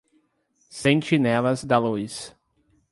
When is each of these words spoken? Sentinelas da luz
Sentinelas 0.71 1.63
da 1.63 1.77
luz 1.77 2.33